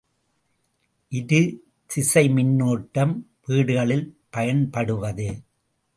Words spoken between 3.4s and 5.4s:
வீடுகளில் பயன்படுவது.